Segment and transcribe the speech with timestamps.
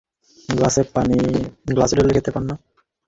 [0.49, 2.55] গ্লাসে ঢেলে খতে পার না?